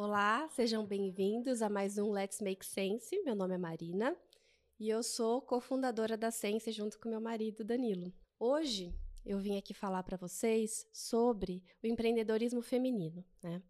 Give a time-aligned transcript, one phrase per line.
[0.00, 3.20] Olá, sejam bem-vindos a mais um Let's Make Sense.
[3.24, 4.16] Meu nome é Marina
[4.78, 8.12] e eu sou cofundadora da Sense junto com meu marido Danilo.
[8.38, 8.94] Hoje
[9.26, 13.60] eu vim aqui falar para vocês sobre o empreendedorismo feminino, né?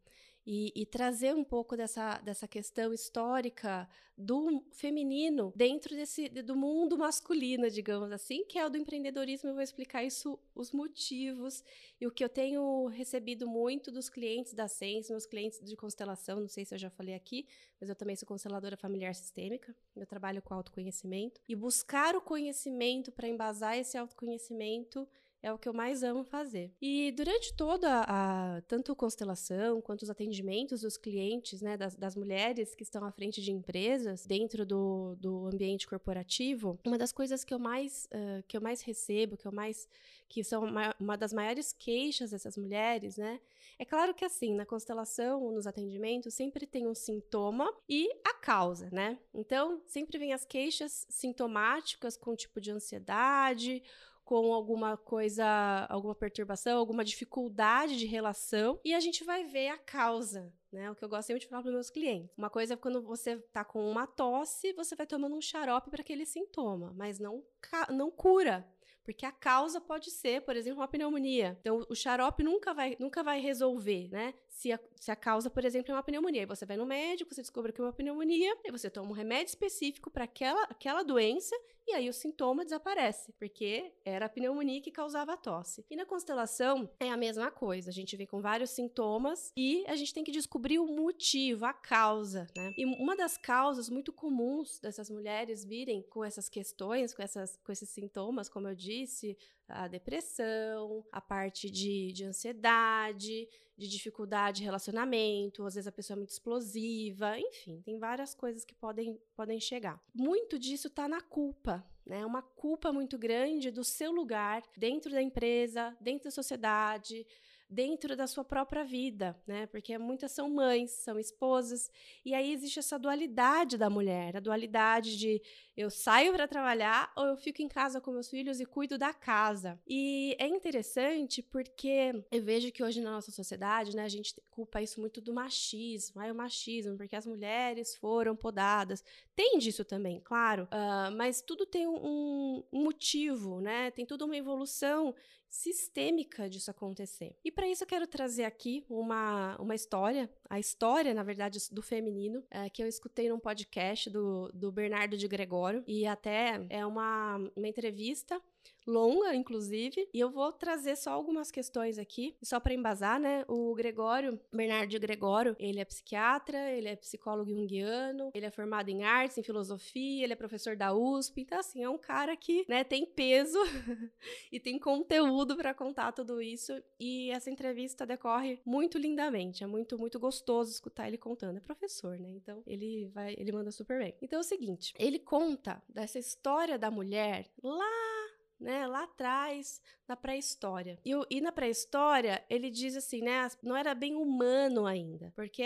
[0.51, 3.87] E, e, trazer um pouco dessa, dessa questão histórica
[4.17, 9.51] do feminino dentro desse do mundo masculino, digamos assim, que é o do empreendedorismo.
[9.51, 11.63] Eu vou explicar isso, os motivos
[12.01, 16.41] e o que eu tenho recebido muito dos clientes da Sense, meus clientes de constelação.
[16.41, 17.47] Não sei se eu já falei aqui,
[17.79, 19.77] mas eu também sou consteladora familiar sistêmica.
[19.95, 25.07] Eu trabalho com autoconhecimento e buscar o conhecimento para embasar esse autoconhecimento
[25.43, 26.73] é o que eu mais amo fazer.
[26.81, 32.75] E durante toda a tanto constelação quanto os atendimentos dos clientes, né, das, das mulheres
[32.75, 37.55] que estão à frente de empresas dentro do, do ambiente corporativo, uma das coisas que
[37.55, 39.89] eu mais uh, que eu mais recebo, que eu mais
[40.29, 43.41] que são uma, uma das maiores queixas dessas mulheres, né,
[43.79, 48.89] é claro que assim na constelação, nos atendimentos sempre tem um sintoma e a causa,
[48.91, 49.19] né?
[49.33, 53.81] Então sempre vem as queixas sintomáticas com tipo de ansiedade
[54.29, 59.79] com alguma coisa, alguma perturbação, alguma dificuldade de relação, e a gente vai ver a
[59.79, 60.91] causa, né?
[60.91, 62.37] O que eu gosto sempre de falar para meus clientes.
[62.37, 66.03] Uma coisa é quando você tá com uma tosse, você vai tomando um xarope para
[66.03, 67.43] aquele sintoma, mas não,
[67.89, 68.69] não cura.
[69.03, 71.57] Porque a causa pode ser, por exemplo, uma pneumonia.
[71.63, 74.35] Então, o xarope nunca vai, nunca vai resolver, né?
[74.59, 76.43] Se a, se a causa, por exemplo, é uma pneumonia.
[76.43, 79.13] Aí você vai no médico, você descobre que é uma pneumonia, e você toma um
[79.13, 81.55] remédio específico para aquela, aquela doença,
[81.87, 85.87] e aí o sintoma desaparece, porque era a pneumonia que causava a tosse.
[85.89, 87.89] E na constelação é a mesma coisa.
[87.89, 91.73] A gente vem com vários sintomas e a gente tem que descobrir o motivo, a
[91.73, 92.75] causa, né?
[92.77, 97.73] E uma das causas muito comuns dessas mulheres virem com essas questões, com, essas, com
[97.73, 99.37] esses sintomas, como eu disse, disse,
[99.69, 106.17] a depressão, a parte de, de ansiedade, de dificuldade de relacionamento, às vezes a pessoa
[106.17, 110.03] é muito explosiva, enfim, tem várias coisas que podem, podem chegar.
[110.13, 112.27] Muito disso está na culpa, né?
[112.27, 117.25] Uma culpa muito grande do seu lugar dentro da empresa, dentro da sociedade,
[117.69, 119.67] dentro da sua própria vida, né?
[119.67, 121.91] Porque muitas são mães, são esposas,
[122.25, 125.43] e aí existe essa dualidade da mulher, a dualidade de
[125.77, 129.13] eu saio para trabalhar ou eu fico em casa com meus filhos e cuido da
[129.13, 129.79] casa.
[129.87, 134.83] E é interessante porque eu vejo que hoje na nossa sociedade, né, a gente culpa
[134.83, 139.05] isso muito do machismo, é o machismo, porque as mulheres foram podadas.
[139.37, 143.91] Tem disso também, claro, uh, mas tudo tem um, um motivo, né?
[143.93, 145.15] Tem toda uma evolução
[145.49, 147.35] sistêmica disso acontecer.
[147.45, 151.83] E para isso eu quero trazer aqui uma, uma história, a história, na verdade, do
[151.83, 156.87] feminino, é, que eu escutei num podcast do, do Bernardo de Gregório, e até é
[156.87, 158.41] uma, uma entrevista
[158.87, 163.45] longa, inclusive, e eu vou trazer só algumas questões aqui, só para embasar, né?
[163.47, 169.05] O Gregório, Bernardo Gregório, ele é psiquiatra, ele é psicólogo junguiano, ele é formado em
[169.05, 172.83] artes, em filosofia, ele é professor da USP, então assim, é um cara que, né,
[172.83, 173.59] tem peso
[174.51, 179.99] e tem conteúdo para contar tudo isso, e essa entrevista decorre muito lindamente, é muito
[179.99, 181.59] muito gostoso escutar ele contando.
[181.59, 182.31] É professor, né?
[182.35, 184.15] Então, ele vai, ele manda super bem.
[184.23, 188.18] Então é o seguinte, ele conta dessa história da mulher lá
[188.61, 190.99] né, lá atrás, na pré-história.
[191.05, 195.63] E, e, na pré-história, ele diz assim, né, não era bem humano ainda, porque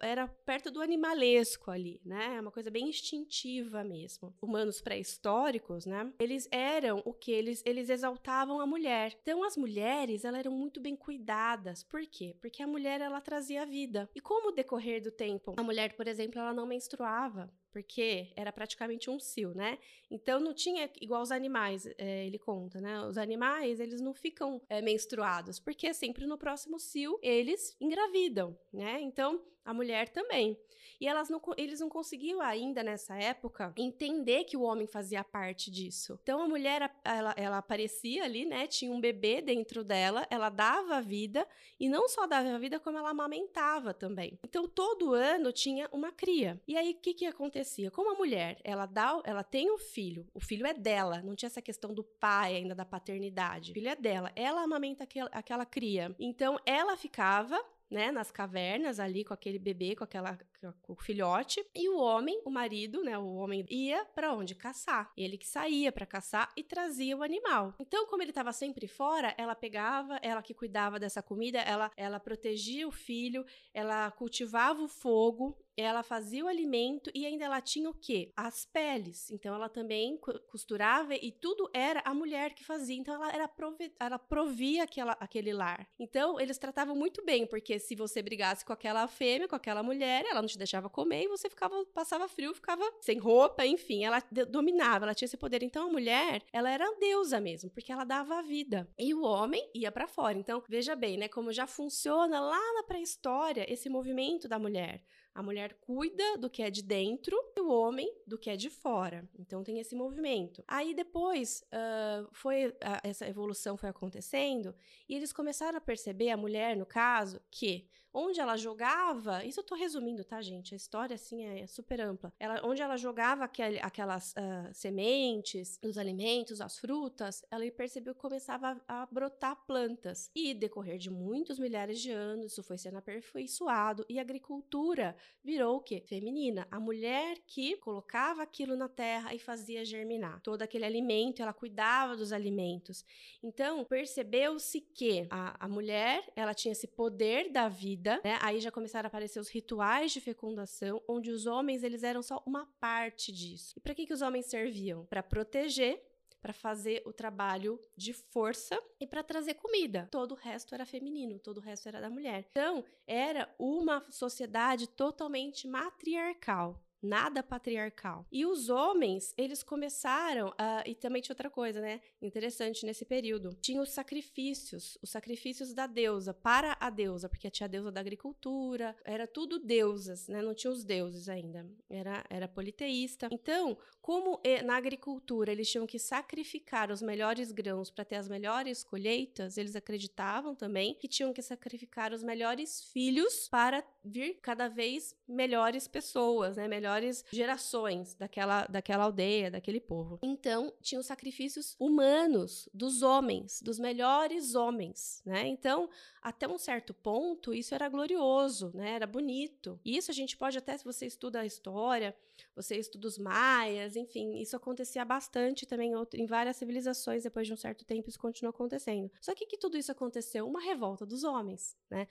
[0.00, 4.34] era perto do animalesco ali, né, é uma coisa bem instintiva mesmo.
[4.40, 7.32] Humanos pré-históricos, né, eles eram o que?
[7.32, 9.16] Eles, eles exaltavam a mulher.
[9.22, 11.82] Então, as mulheres, elas eram muito bem cuidadas.
[11.82, 12.36] Por quê?
[12.40, 14.08] Porque a mulher, ela trazia vida.
[14.14, 18.52] E como o decorrer do tempo, a mulher, por exemplo, ela não menstruava porque era
[18.52, 19.78] praticamente um cio, né?
[20.10, 23.00] Então não tinha igual os animais, é, ele conta, né?
[23.04, 29.00] Os animais eles não ficam é, menstruados, porque sempre no próximo cio eles engravidam, né?
[29.00, 30.58] Então a mulher também.
[31.00, 35.70] E elas não, eles não conseguiam ainda nessa época entender que o homem fazia parte
[35.70, 36.18] disso.
[36.22, 38.66] Então a mulher, ela, ela aparecia ali, né?
[38.66, 41.48] Tinha um bebê dentro dela, ela dava vida
[41.78, 44.38] e não só dava vida, como ela amamentava também.
[44.44, 46.60] Então todo ano tinha uma cria.
[46.68, 47.90] E aí o que que acontecia?
[47.90, 51.46] Como a mulher, ela dá, ela tem um filho, o filho é dela, não tinha
[51.46, 53.70] essa questão do pai ainda da paternidade.
[53.70, 56.14] O filho é dela, ela amamenta aquela, aquela cria.
[56.18, 57.58] Então ela ficava
[57.90, 60.38] né, nas cavernas ali com aquele bebê, com aquela
[60.82, 64.54] com o filhote, e o homem, o marido, né, o homem ia para onde?
[64.54, 65.10] Caçar.
[65.16, 67.74] Ele que saía para caçar e trazia o animal.
[67.78, 72.20] Então, como ele estava sempre fora, ela pegava, ela que cuidava dessa comida, ela, ela
[72.20, 77.88] protegia o filho, ela cultivava o fogo, ela fazia o alimento e ainda ela tinha
[77.88, 78.32] o quê?
[78.36, 79.30] As peles.
[79.30, 80.18] Então ela também
[80.48, 82.96] costurava e tudo era a mulher que fazia.
[82.96, 85.88] Então ela era prove ela provia aquela, aquele lar.
[85.98, 90.24] Então eles tratavam muito bem, porque se você brigasse com aquela fêmea, com aquela mulher,
[90.26, 94.22] ela não te deixava comer e você ficava passava frio, ficava sem roupa, enfim, ela
[94.48, 95.62] dominava, ela tinha esse poder.
[95.62, 98.88] Então a mulher, ela era deusa mesmo, porque ela dava a vida.
[98.98, 100.36] E o homem ia para fora.
[100.36, 105.02] Então, veja bem, né, como já funciona lá na pré-história esse movimento da mulher.
[105.32, 108.68] A mulher cuida do que é de dentro e o homem do que é de
[108.68, 109.28] fora.
[109.38, 110.62] Então tem esse movimento.
[110.66, 112.74] Aí depois uh, foi
[113.04, 114.74] essa evolução foi acontecendo
[115.08, 119.64] e eles começaram a perceber a mulher, no caso, que onde ela jogava, isso eu
[119.64, 120.74] tô resumindo, tá, gente?
[120.74, 122.32] A história, assim, é super ampla.
[122.38, 128.20] Ela, onde ela jogava aquel, aquelas uh, sementes, os alimentos, as frutas, ela percebeu que
[128.20, 130.30] começava a, a, brotar plantas.
[130.34, 135.76] E, decorrer de muitos milhares de anos, isso foi sendo aperfeiçoado e a agricultura virou
[135.76, 136.02] o quê?
[136.06, 136.66] Feminina.
[136.70, 140.40] A mulher que colocava aquilo na terra e fazia germinar.
[140.40, 143.04] Todo aquele alimento, ela cuidava dos alimentos.
[143.42, 148.38] Então, percebeu-se que a, a mulher, ela tinha esse poder da vida vida, né?
[148.40, 152.42] Aí já começaram a aparecer os rituais de fecundação, onde os homens eles eram só
[152.46, 153.74] uma parte disso.
[153.76, 155.04] E para que que os homens serviam?
[155.06, 156.02] Para proteger
[156.40, 160.08] para fazer o trabalho de força e para trazer comida.
[160.10, 162.46] Todo o resto era feminino, todo o resto era da mulher.
[162.50, 168.26] Então, era uma sociedade totalmente matriarcal nada patriarcal.
[168.30, 170.82] E os homens, eles começaram a.
[170.86, 172.00] E também tinha outra coisa, né?
[172.20, 173.54] Interessante nesse período.
[173.60, 178.00] Tinha os sacrifícios, os sacrifícios da deusa, para a deusa, porque tinha a deusa da
[178.00, 180.42] agricultura, era tudo deusas, né?
[180.42, 181.66] Não tinha os deuses ainda.
[181.88, 183.28] Era, era politeísta.
[183.30, 188.82] Então, como na agricultura eles tinham que sacrificar os melhores grãos para ter as melhores
[188.82, 195.14] colheitas, eles acreditavam também que tinham que sacrificar os melhores filhos para vir cada vez
[195.26, 196.66] melhores pessoas, né?
[196.66, 200.18] Melhores gerações daquela, daquela aldeia, daquele povo.
[200.22, 205.46] Então, tinham sacrifícios humanos dos homens, dos melhores homens, né?
[205.46, 205.88] Então,
[206.22, 208.92] até um certo ponto, isso era glorioso, né?
[208.92, 209.80] Era bonito.
[209.84, 212.14] Isso a gente pode até, se você estuda a história,
[212.54, 217.56] você estuda os maias, enfim, isso acontecia bastante também em várias civilizações, depois de um
[217.56, 219.10] certo tempo isso continua acontecendo.
[219.20, 220.46] Só que que tudo isso aconteceu?
[220.46, 222.06] Uma revolta dos homens, né?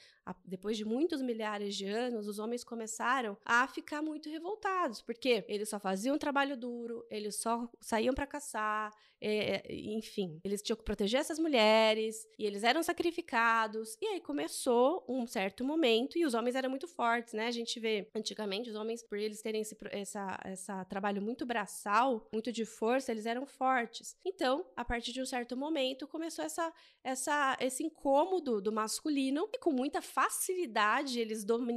[0.45, 5.69] Depois de muitos milhares de anos, os homens começaram a ficar muito revoltados, porque eles
[5.69, 11.19] só faziam trabalho duro, eles só saíam para caçar, é, enfim, eles tinham que proteger
[11.19, 16.55] essas mulheres, e eles eram sacrificados, e aí começou um certo momento, e os homens
[16.55, 17.47] eram muito fortes, né?
[17.47, 22.27] A gente vê, antigamente, os homens, por eles terem esse, essa, essa trabalho muito braçal,
[22.31, 24.15] muito de força, eles eram fortes.
[24.25, 26.73] Então, a partir de um certo momento, começou essa,
[27.03, 31.68] essa, esse incômodo do masculino, e com muita facilidade eles dominaram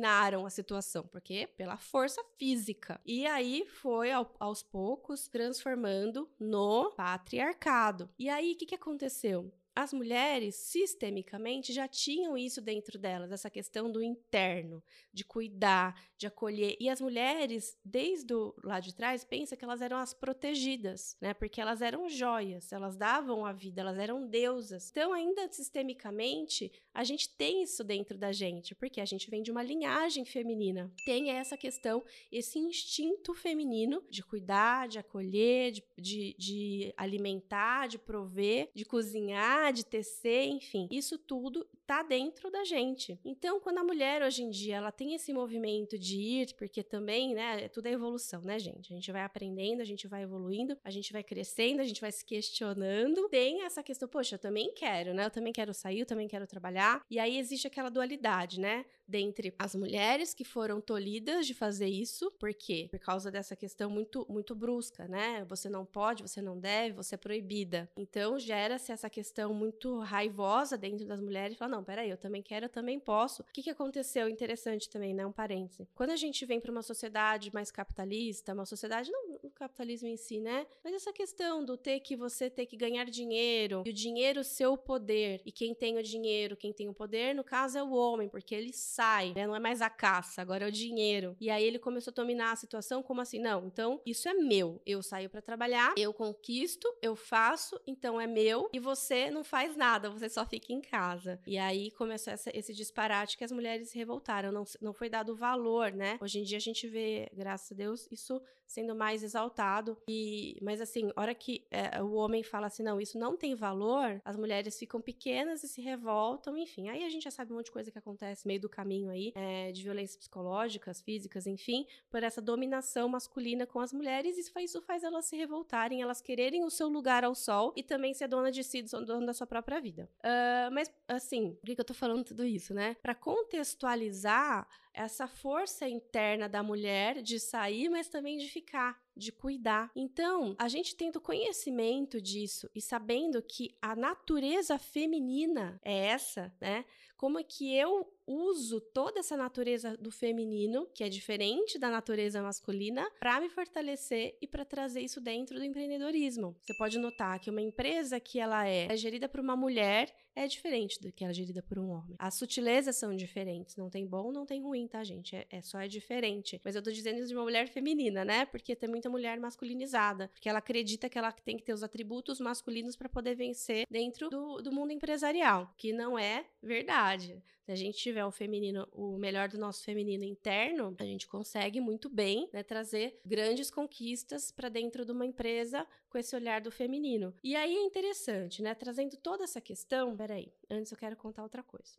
[0.46, 3.00] a situação, porque pela força física.
[3.04, 8.08] E aí foi, ao, aos poucos, transformando no patriarcado.
[8.18, 9.52] E aí, o que, que aconteceu?
[9.74, 16.26] as mulheres, sistemicamente, já tinham isso dentro delas, essa questão do interno, de cuidar, de
[16.28, 16.76] acolher.
[16.78, 21.34] E as mulheres, desde o lá de trás, pensa que elas eram as protegidas, né?
[21.34, 24.88] Porque elas eram joias, elas davam a vida, elas eram deusas.
[24.90, 29.50] Então, ainda sistemicamente, a gente tem isso dentro da gente, porque a gente vem de
[29.50, 30.92] uma linhagem feminina.
[31.04, 37.98] Tem essa questão, esse instinto feminino de cuidar, de acolher, de, de, de alimentar, de
[37.98, 40.86] prover, de cozinhar, de tecer, enfim.
[40.88, 43.19] Isso tudo tá dentro da gente.
[43.24, 47.34] Então, quando a mulher hoje em dia ela tem esse movimento de ir, porque também,
[47.34, 48.93] né, tudo é evolução, né, gente?
[48.93, 52.12] A gente vai aprendendo, a gente vai evoluindo, a gente vai crescendo, a gente vai
[52.12, 53.29] se questionando.
[53.29, 55.27] Tem essa questão, poxa, eu também quero, né?
[55.27, 57.03] Eu também quero sair, eu também quero trabalhar.
[57.10, 58.84] E aí existe aquela dualidade, né?
[59.12, 62.88] Dentre as mulheres que foram tolhidas de fazer isso, por quê?
[62.90, 65.44] Por causa dessa questão muito muito brusca, né?
[65.50, 67.90] Você não pode, você não deve, você é proibida.
[67.94, 72.64] Então gera-se essa questão muito raivosa dentro das mulheres, fala não, peraí, eu também quero,
[72.64, 73.42] eu também posso.
[73.42, 74.31] O que, que aconteceu?
[74.31, 75.26] Interessante também, né?
[75.26, 75.86] Um parêntese.
[75.94, 80.40] Quando a gente vem para uma sociedade mais capitalista, uma sociedade não capitalismo em si,
[80.40, 80.66] né?
[80.82, 84.66] Mas essa questão do ter que você ter que ganhar dinheiro, e o dinheiro ser
[84.66, 87.92] o poder, e quem tem o dinheiro, quem tem o poder, no caso é o
[87.92, 89.46] homem, porque ele sai, né?
[89.46, 91.36] Não é mais a caça, agora é o dinheiro.
[91.40, 94.80] E aí ele começou a dominar a situação como assim, não, então isso é meu.
[94.86, 99.76] Eu saio para trabalhar, eu conquisto, eu faço, então é meu, e você não faz
[99.76, 101.40] nada, você só fica em casa.
[101.46, 105.34] E aí começou essa, esse disparate que as mulheres se revoltaram, não, não foi dado
[105.34, 106.18] valor, né?
[106.20, 108.40] Hoje em dia a gente vê, graças a Deus, isso
[108.72, 109.96] sendo mais exaltado.
[110.08, 114.20] E, mas assim, hora que é, o homem fala assim, não, isso não tem valor,
[114.24, 116.88] as mulheres ficam pequenas e se revoltam, enfim.
[116.88, 119.32] Aí a gente já sabe um monte de coisa que acontece meio do caminho aí,
[119.34, 124.36] é, de violências psicológicas, físicas, enfim, por essa dominação masculina com as mulheres.
[124.39, 127.82] Isso faz, isso faz elas se revoltarem, elas quererem o seu lugar ao sol e
[127.82, 130.08] também ser dona de si, dona da sua própria vida.
[130.19, 132.96] Uh, mas, assim, por que eu tô falando tudo isso, né?
[133.03, 139.91] Para contextualizar essa força interna da mulher de sair, mas também de ficar, de cuidar.
[139.94, 146.84] Então, a gente tendo conhecimento disso e sabendo que a natureza feminina é essa, né?
[147.17, 152.43] Como é que eu uso toda essa natureza do feminino, que é diferente da natureza
[152.43, 156.56] masculina, para me fortalecer e para trazer isso dentro do empreendedorismo.
[156.60, 160.46] Você pode notar que uma empresa que ela é, é gerida por uma mulher é
[160.46, 162.17] diferente do que ela é gerida por um homem.
[162.19, 165.36] As sutilezas são diferentes, não tem bom, não tem ruim, tá, gente?
[165.36, 166.60] É, é só é diferente.
[166.64, 168.46] Mas eu tô dizendo isso de uma mulher feminina, né?
[168.46, 172.40] Porque tem muita mulher masculinizada, porque ela acredita que ela tem que ter os atributos
[172.40, 177.42] masculinos para poder vencer dentro do, do mundo empresarial, que não é verdade.
[177.64, 181.81] Se a gente tiver o feminino, o melhor do nosso feminino interno, a gente consegue
[181.81, 186.72] muito bem né, trazer grandes conquistas para dentro de uma empresa com esse olhar do
[186.72, 187.32] feminino.
[187.42, 188.74] E aí é interessante, né?
[188.74, 190.16] Trazendo toda essa questão.
[190.16, 191.96] Peraí, antes eu quero contar outra coisa.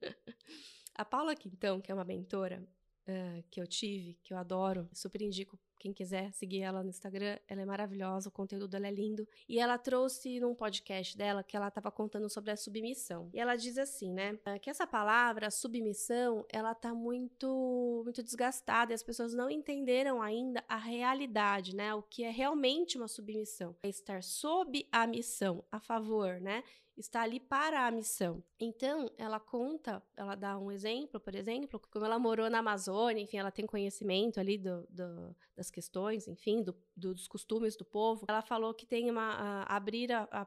[0.94, 2.66] a Paula Quintão, que é uma mentora,
[3.06, 7.38] uh, que eu tive, que eu adoro, super indico quem quiser seguir ela no Instagram,
[7.46, 9.28] ela é maravilhosa, o conteúdo dela é lindo.
[9.46, 13.28] E ela trouxe num podcast dela que ela estava contando sobre a submissão.
[13.34, 18.92] E ela diz assim, né, ah, que essa palavra, submissão, ela tá muito muito desgastada
[18.92, 21.94] e as pessoas não entenderam ainda a realidade, né?
[21.94, 23.76] O que é realmente uma submissão.
[23.82, 26.64] É estar sob a missão, a favor, né?
[26.96, 28.42] Está ali para a missão.
[28.58, 33.36] Então, ela conta, ela dá um exemplo, por exemplo, como ela morou na Amazônia, enfim,
[33.36, 38.24] ela tem conhecimento ali do, do, das questões, enfim, do, dos costumes do povo.
[38.28, 40.46] Ela falou que tem uma a, abrir a, a,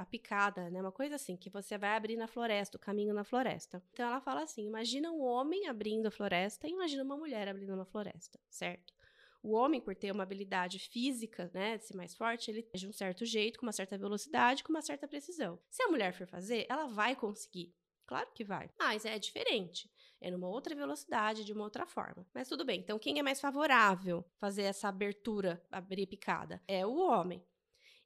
[0.00, 3.24] a, picada, né, uma coisa assim, que você vai abrir na floresta, o caminho na
[3.24, 3.82] floresta.
[3.92, 7.74] Então, ela fala assim: imagina um homem abrindo a floresta e imagina uma mulher abrindo
[7.74, 8.97] uma floresta, certo?
[9.42, 12.92] O homem, por ter uma habilidade física, né, de ser mais forte, ele de um
[12.92, 15.58] certo jeito, com uma certa velocidade, com uma certa precisão.
[15.70, 17.74] Se a mulher for fazer, ela vai conseguir.
[18.06, 18.70] Claro que vai.
[18.78, 19.90] Mas é diferente.
[20.20, 22.26] É numa outra velocidade, de uma outra forma.
[22.34, 22.80] Mas tudo bem.
[22.80, 26.60] Então, quem é mais favorável fazer essa abertura, abrir picada?
[26.66, 27.44] É o homem.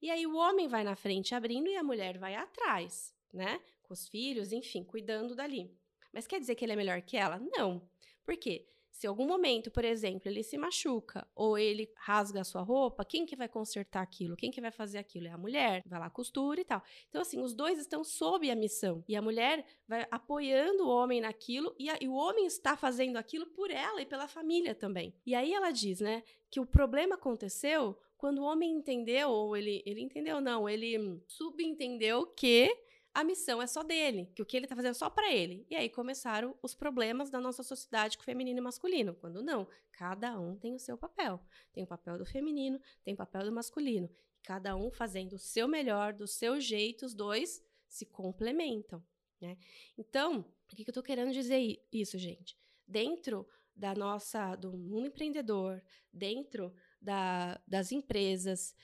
[0.03, 3.61] E aí o homem vai na frente abrindo e a mulher vai atrás, né?
[3.83, 5.73] Com os filhos, enfim, cuidando dali.
[6.12, 7.39] Mas quer dizer que ele é melhor que ela?
[7.39, 7.89] Não.
[8.25, 8.69] Por quê?
[8.93, 13.25] Se algum momento, por exemplo, ele se machuca ou ele rasga a sua roupa, quem
[13.25, 14.37] que vai consertar aquilo?
[14.37, 15.27] Quem que vai fazer aquilo?
[15.27, 16.83] É a mulher, vai lá costura e tal.
[17.09, 21.21] Então assim, os dois estão sob a missão e a mulher vai apoiando o homem
[21.21, 25.15] naquilo e, a, e o homem está fazendo aquilo por ela e pela família também.
[25.27, 29.83] E aí ela diz, né, que o problema aconteceu quando o homem entendeu, ou ele,
[29.85, 32.71] ele entendeu, não, ele subentendeu que
[33.14, 35.66] a missão é só dele, que o que ele tá fazendo é só para ele.
[35.69, 40.38] E aí começaram os problemas da nossa sociedade com feminino e masculino, quando não, cada
[40.40, 41.40] um tem o seu papel.
[41.73, 44.09] Tem o papel do feminino, tem o papel do masculino.
[44.42, 49.04] Cada um fazendo o seu melhor, do seu jeito, os dois se complementam,
[49.40, 49.59] né?
[49.99, 52.57] Então, o que, que eu tô querendo dizer isso, gente?
[52.87, 58.75] Dentro da nossa, do mundo empreendedor, dentro da, das empresas,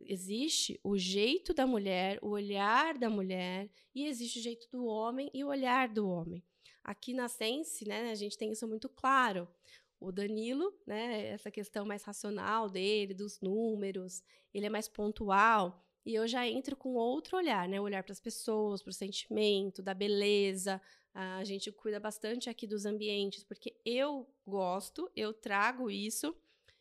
[0.00, 5.30] existe o jeito da mulher, o olhar da mulher, e existe o jeito do homem
[5.32, 6.42] e o olhar do homem.
[6.82, 9.48] Aqui na Sense, né, a gente tem isso muito claro.
[10.00, 15.86] O Danilo, né, essa questão mais racional dele, dos números, ele é mais pontual.
[16.04, 17.78] E eu já entro com outro olhar, né?
[17.78, 20.80] Olhar para as pessoas, para o sentimento, da beleza.
[21.12, 26.34] A gente cuida bastante aqui dos ambientes, porque eu gosto, eu trago isso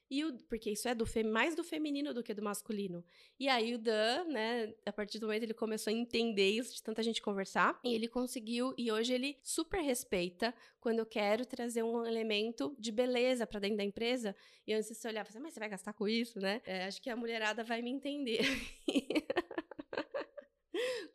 [0.09, 3.03] e o, porque isso é do mais do feminino do que do masculino.
[3.39, 6.81] E aí o Dan, né, a partir do momento ele começou a entender isso de
[6.81, 11.83] tanta gente conversar, e ele conseguiu e hoje ele super respeita quando eu quero trazer
[11.83, 14.35] um elemento de beleza para dentro da empresa.
[14.65, 16.61] E antes você olhar, assim, mas você vai gastar com isso, né?
[16.65, 18.41] É, acho que a mulherada vai me entender.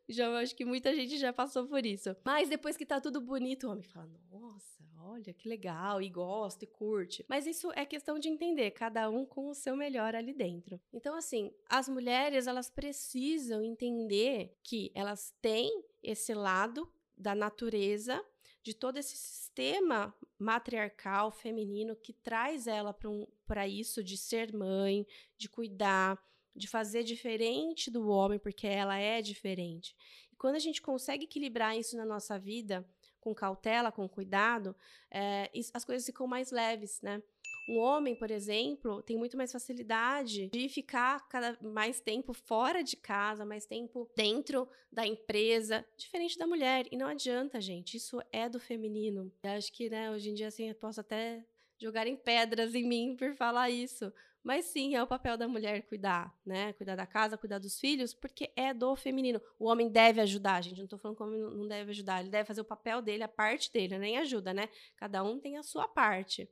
[0.09, 2.15] já acho que muita gente já passou por isso.
[2.25, 4.74] Mas depois que tá tudo bonito, o homem fala: "Nossa,
[5.05, 7.25] olha que legal", e gosta e curte.
[7.29, 10.81] Mas isso é questão de entender, cada um com o seu melhor ali dentro.
[10.93, 18.25] Então assim, as mulheres, elas precisam entender que elas têm esse lado da natureza
[18.63, 23.27] de todo esse sistema matriarcal feminino que traz ela para um,
[23.69, 25.07] isso de ser mãe,
[25.37, 26.19] de cuidar,
[26.57, 29.95] de fazer diferente do homem, porque ela é diferente.
[30.33, 32.89] E quando a gente consegue equilibrar isso na nossa vida,
[33.25, 34.77] com cautela, com cuidado,
[35.11, 37.23] é, as coisas ficam mais leves, né?
[37.67, 42.95] Um homem, por exemplo, tem muito mais facilidade de ficar cada mais tempo fora de
[42.95, 46.87] casa, mais tempo dentro da empresa, diferente da mulher.
[46.93, 47.97] E não adianta, gente.
[47.97, 49.33] Isso é do feminino.
[49.43, 51.43] Eu acho que, né, hoje em dia, assim, eu posso até
[51.81, 54.13] jogarem pedras em mim por falar isso.
[54.45, 56.75] Mas sim, é o papel da mulher cuidar, né?
[56.75, 59.41] Cuidar da casa, cuidar dos filhos, porque é do feminino.
[59.59, 60.79] O homem deve ajudar, gente.
[60.79, 62.21] Não tô falando que o homem não deve ajudar.
[62.21, 64.69] Ele deve fazer o papel dele, a parte dele, nem ajuda, né?
[64.99, 66.47] Cada um tem a sua parte.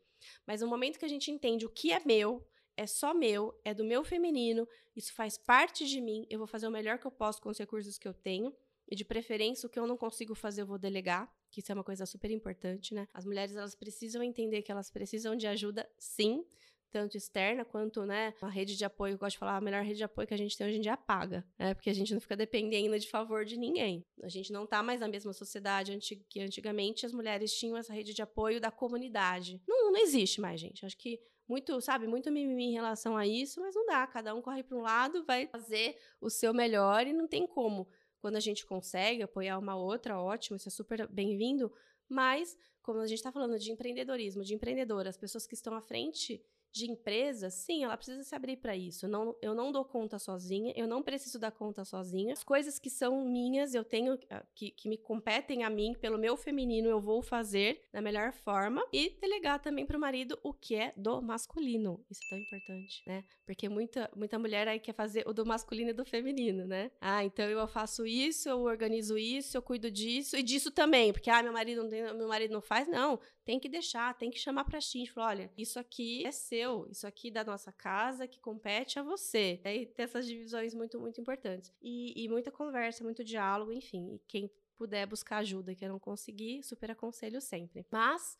[0.46, 2.42] Mas no momento que a gente entende o que é meu,
[2.78, 6.66] é só meu, é do meu feminino, isso faz parte de mim, eu vou fazer
[6.66, 8.54] o melhor que eu posso com os recursos que eu tenho.
[8.88, 11.74] E de preferência, o que eu não consigo fazer, eu vou delegar, que isso é
[11.74, 13.06] uma coisa super importante, né?
[13.12, 16.44] As mulheres, elas precisam entender que elas precisam de ajuda, sim,
[16.92, 19.96] tanto externa quanto, né, a rede de apoio, eu gosto de falar, a melhor rede
[19.96, 22.20] de apoio que a gente tem hoje em dia paga, né, porque a gente não
[22.20, 24.04] fica dependendo de favor de ninguém.
[24.22, 28.12] A gente não tá mais na mesma sociedade que antigamente as mulheres tinham essa rede
[28.12, 29.60] de apoio da comunidade.
[29.66, 30.84] Não, não existe mais, gente.
[30.84, 31.18] Acho que
[31.48, 34.06] muito, sabe, muito mimimi em relação a isso, mas não dá.
[34.06, 37.88] Cada um corre para um lado, vai fazer o seu melhor e não tem como.
[38.20, 41.72] Quando a gente consegue apoiar uma outra, ótimo, isso é super bem-vindo.
[42.08, 45.80] Mas, como a gente está falando de empreendedorismo, de empreendedora, as pessoas que estão à
[45.80, 49.06] frente de empresa, sim, ela precisa se abrir para isso.
[49.06, 52.32] Não, eu não dou conta sozinha, eu não preciso dar conta sozinha.
[52.32, 56.18] As coisas que são minhas, eu tenho, ah, que, que me competem a mim, pelo
[56.18, 60.54] meu feminino, eu vou fazer da melhor forma e delegar também para o marido o
[60.54, 62.04] que é do masculino.
[62.10, 63.24] Isso é tão importante, né?
[63.44, 66.90] Porque muita, muita mulher aí quer fazer o do masculino e do feminino, né?
[67.00, 71.28] Ah, então eu faço isso, eu organizo isso, eu cuido disso e disso também, porque
[71.28, 74.38] ah, meu marido não tem, meu marido não faz, não tem que deixar, tem que
[74.38, 78.38] chamar para ti, falar, olha, isso aqui é seu, isso aqui da nossa casa que
[78.38, 79.60] compete a você.
[79.64, 81.72] Aí tem essas divisões muito, muito importantes.
[81.80, 84.14] E, e muita conversa, muito diálogo, enfim.
[84.14, 87.86] E quem puder buscar ajuda, que eu não conseguir, super aconselho sempre.
[87.90, 88.36] Mas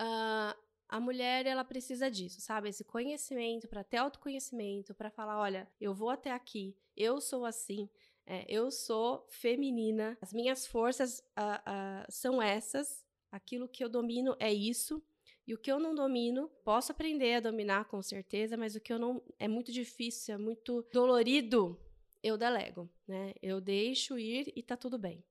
[0.00, 0.58] uh,
[0.88, 2.68] a mulher ela precisa disso, sabe?
[2.68, 7.88] Esse conhecimento para ter autoconhecimento, para falar, olha, eu vou até aqui, eu sou assim,
[8.26, 13.03] é, eu sou feminina, as minhas forças uh, uh, são essas,
[13.34, 15.02] aquilo que eu domino é isso.
[15.46, 18.92] E o que eu não domino, posso aprender a dominar com certeza, mas o que
[18.92, 21.78] eu não é muito difícil, é muito dolorido,
[22.22, 23.34] eu delego, né?
[23.42, 25.22] Eu deixo ir e tá tudo bem.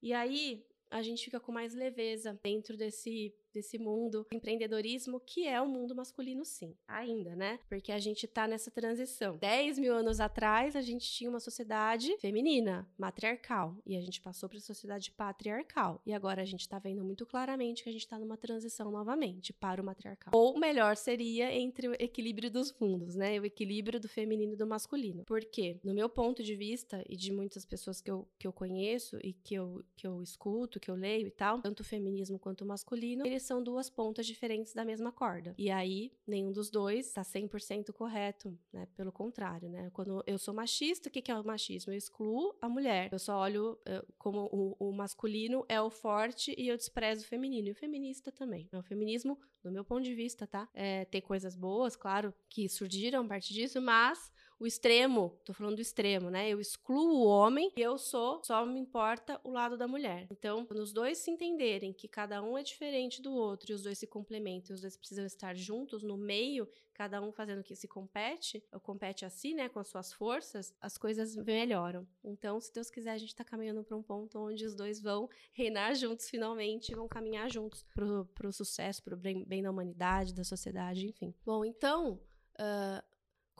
[0.00, 5.60] E aí a gente fica com mais leveza dentro desse desse mundo empreendedorismo, que é
[5.60, 7.58] o um mundo masculino, sim, ainda, né?
[7.68, 9.36] Porque a gente tá nessa transição.
[9.36, 14.48] 10 mil anos atrás, a gente tinha uma sociedade feminina, matriarcal, e a gente passou
[14.48, 16.00] para a sociedade patriarcal.
[16.06, 19.52] E agora a gente tá vendo muito claramente que a gente tá numa transição novamente
[19.52, 20.32] para o matriarcal.
[20.34, 23.40] Ou melhor seria entre o equilíbrio dos mundos, né?
[23.40, 25.24] O equilíbrio do feminino e do masculino.
[25.24, 29.18] Porque, no meu ponto de vista, e de muitas pessoas que eu, que eu conheço
[29.22, 32.62] e que eu, que eu escuto, que eu leio e tal, tanto o feminismo quanto
[32.62, 35.54] o masculino, eles são duas pontas diferentes da mesma corda.
[35.56, 38.86] E aí, nenhum dos dois está 100% correto, né?
[38.94, 39.90] Pelo contrário, né?
[39.92, 41.92] Quando eu sou machista, o que, que é o machismo?
[41.92, 43.08] Eu excluo a mulher.
[43.10, 47.26] Eu só olho uh, como o, o, masculino é o forte e eu desprezo o
[47.26, 47.68] feminino.
[47.68, 48.68] E o feminista também.
[48.72, 50.68] O feminismo, do meu ponto de vista, tá?
[50.74, 55.76] É, tem coisas boas, claro, que surgiram a partir disso, mas o extremo, tô falando
[55.76, 56.48] do extremo, né?
[56.48, 60.26] Eu excluo o homem e eu sou, só me importa o lado da mulher.
[60.30, 63.82] Então, quando os dois se entenderem que cada um é diferente do outro e os
[63.82, 67.76] dois se complementam, os dois precisam estar juntos no meio, cada um fazendo o que
[67.76, 72.04] se compete, ou compete a si, né, com as suas forças, as coisas melhoram.
[72.24, 75.28] Então, se Deus quiser, a gente tá caminhando para um ponto onde os dois vão
[75.52, 80.42] reinar juntos finalmente, vão caminhar juntos pro, pro sucesso, pro bem, bem da humanidade, da
[80.42, 81.32] sociedade, enfim.
[81.44, 82.20] Bom, então,
[82.58, 83.07] uh,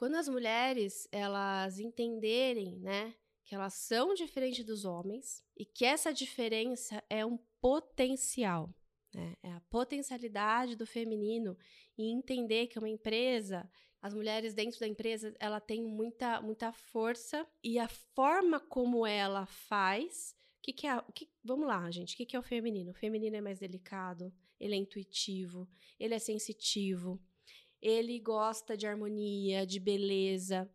[0.09, 3.13] quando as mulheres elas entenderem, né,
[3.45, 8.73] que elas são diferentes dos homens e que essa diferença é um potencial,
[9.13, 11.55] né, é a potencialidade do feminino
[11.95, 13.69] e entender que uma empresa,
[14.01, 19.45] as mulheres dentro da empresa, ela tem muita muita força e a forma como ela
[19.45, 22.89] faz, que que é, que, vamos lá, gente, o que, que é o feminino?
[22.89, 25.69] O feminino é mais delicado, ele é intuitivo,
[25.99, 27.21] ele é sensitivo,
[27.81, 30.69] ele gosta de harmonia, de beleza.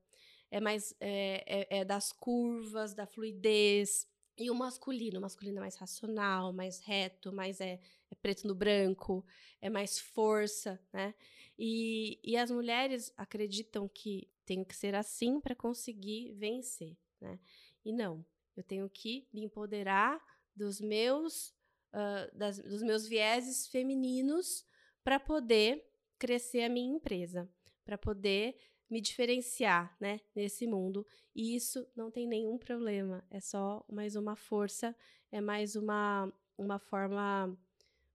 [0.50, 4.08] é mais é, é, é das curvas, da fluidez.
[4.36, 8.54] E o masculino, o masculino é mais racional, mais reto, mais é, é preto no
[8.54, 9.24] branco,
[9.60, 11.14] é mais força, né?
[11.56, 17.38] E, e as mulheres acreditam que tem que ser assim para conseguir vencer, né?
[17.84, 18.24] E não,
[18.56, 20.20] eu tenho que me empoderar
[20.54, 21.50] dos meus,
[21.92, 24.64] uh, das, dos meus vieses femininos
[25.02, 25.84] para poder
[26.24, 27.46] crescer a minha empresa,
[27.84, 28.56] para poder
[28.88, 31.06] me diferenciar, né, nesse mundo.
[31.37, 34.96] E isso não tem nenhum problema, é só mais uma força,
[35.30, 37.54] é mais uma, uma forma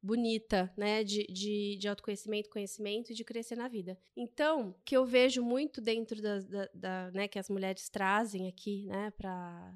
[0.02, 3.95] bonita, né, de, de, de autoconhecimento, conhecimento e de crescer na vida.
[4.17, 8.88] Então, que eu vejo muito dentro da, da, da né, que as mulheres trazem aqui,
[8.88, 9.72] né, para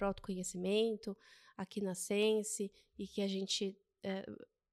[0.00, 1.14] o autoconhecimento,
[1.54, 4.24] aqui na Sense, e que a gente é,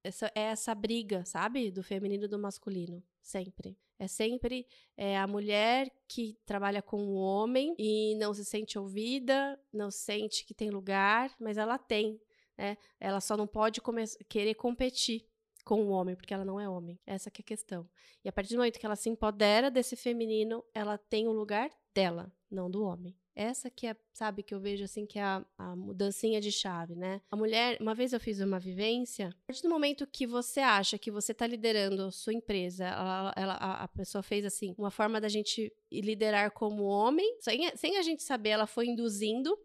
[0.03, 1.71] essa, é essa briga, sabe?
[1.71, 3.03] Do feminino e do masculino.
[3.21, 3.77] Sempre.
[3.97, 9.57] É sempre é, a mulher que trabalha com o homem e não se sente ouvida,
[9.71, 12.19] não sente que tem lugar, mas ela tem.
[12.57, 12.77] Né?
[12.99, 13.81] Ela só não pode
[14.27, 15.25] querer competir
[15.63, 16.99] com o homem, porque ela não é homem.
[17.05, 17.89] Essa é a questão.
[18.23, 21.69] E a partir do momento que ela se empodera desse feminino, ela tem o lugar
[21.93, 23.15] dela, não do homem.
[23.35, 26.95] Essa que é, sabe, que eu vejo assim que é a, a mudancinha de chave,
[26.95, 27.19] né?
[27.31, 30.97] A mulher, uma vez eu fiz uma vivência, a partir do momento que você acha
[30.99, 35.19] que você está liderando sua empresa, ela, ela, a, a, pessoa fez assim, uma forma
[35.19, 39.57] da gente liderar como homem, sem, sem a gente saber, ela foi induzindo,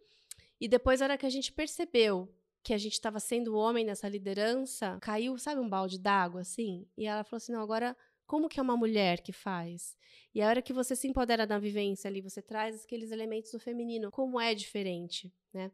[0.61, 2.29] e depois, na hora que a gente percebeu
[2.63, 6.87] que a gente estava sendo homem nessa liderança, caiu, sabe, um balde d'água, assim?
[6.97, 7.97] E ela falou assim: não, agora
[8.29, 9.97] como que é uma mulher que faz?
[10.35, 13.59] E a hora que você se empodera da vivência ali, você traz aqueles elementos do
[13.59, 15.73] feminino, como é diferente, né?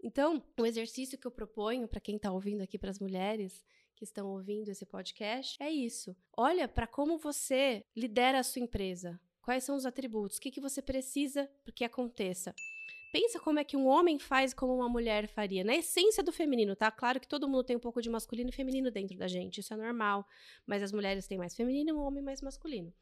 [0.00, 3.60] Então, o exercício que eu proponho para quem está ouvindo aqui, para as mulheres
[3.96, 6.14] que estão ouvindo esse podcast, é isso.
[6.36, 9.20] Olha para como você lidera a sua empresa.
[9.42, 10.36] Quais são os atributos?
[10.36, 12.54] O que, que você precisa para que aconteça?
[13.18, 16.76] Pensa como é que um homem faz como uma mulher faria, na essência do feminino,
[16.76, 16.90] tá?
[16.90, 19.72] Claro que todo mundo tem um pouco de masculino e feminino dentro da gente, isso
[19.72, 20.28] é normal,
[20.66, 22.92] mas as mulheres têm mais feminino e o homem mais masculino.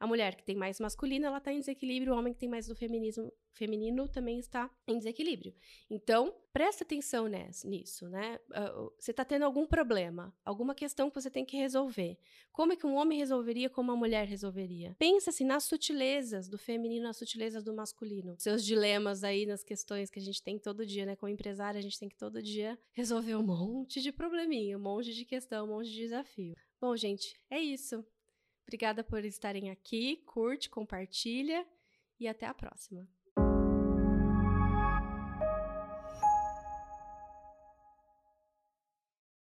[0.00, 2.66] A mulher que tem mais masculino, ela está em desequilíbrio, o homem que tem mais
[2.66, 5.54] do feminismo feminino também está em desequilíbrio.
[5.90, 7.28] Então, presta atenção
[7.64, 8.40] nisso, né?
[8.48, 12.16] Uh, você está tendo algum problema, alguma questão que você tem que resolver.
[12.50, 14.96] Como é que um homem resolveria como uma mulher resolveria?
[14.98, 18.36] Pensa-se nas sutilezas do feminino, nas sutilezas do masculino.
[18.38, 21.14] Seus dilemas aí nas questões que a gente tem todo dia, né?
[21.14, 25.12] Como empresária, a gente tem que todo dia resolver um monte de probleminha, um monte
[25.12, 26.54] de questão, um monte de desafio.
[26.80, 28.02] Bom, gente, é isso.
[28.62, 30.18] Obrigada por estarem aqui.
[30.26, 31.66] Curte, compartilha
[32.18, 33.08] e até a próxima.